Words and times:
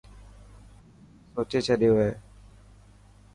وڪي 1.35 1.59
سوچي 1.61 1.73
ڇڏيو 1.79 1.93
هي. 2.01 2.11